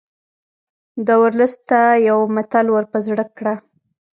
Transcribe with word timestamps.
ده 1.05 1.13
ورلسټ 1.21 1.61
ته 1.69 1.81
یو 2.09 2.17
متل 2.35 2.65
ور 2.71 2.85
په 2.91 2.99
زړه 3.07 3.23
کړ. 3.37 3.45